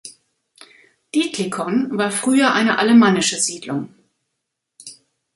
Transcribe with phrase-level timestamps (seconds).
[1.13, 3.93] Dietlikon war früher eine alemannische Siedlung.